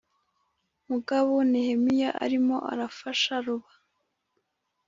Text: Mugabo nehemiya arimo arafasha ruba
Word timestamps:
Mugabo 0.89 1.31
nehemiya 1.49 2.09
arimo 2.23 2.57
arafasha 2.71 3.33
ruba 3.45 3.71